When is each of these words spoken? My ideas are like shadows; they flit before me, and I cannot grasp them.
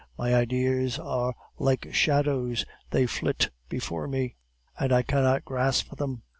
My 0.17 0.33
ideas 0.33 0.97
are 0.97 1.35
like 1.59 1.93
shadows; 1.93 2.65
they 2.89 3.05
flit 3.05 3.51
before 3.69 4.07
me, 4.07 4.35
and 4.79 4.91
I 4.91 5.03
cannot 5.03 5.45
grasp 5.45 5.95
them. 5.95 6.23